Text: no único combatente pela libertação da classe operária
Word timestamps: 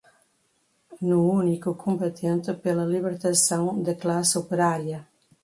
no 1.09 1.19
único 1.41 1.77
combatente 1.83 2.51
pela 2.63 2.83
libertação 2.93 3.83
da 3.83 3.93
classe 3.93 4.35
operária 4.35 5.07